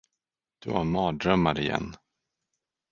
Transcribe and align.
Du 0.59 0.71
har 0.71 0.83
mardrömmar 0.83 1.59
igen. 1.59 1.95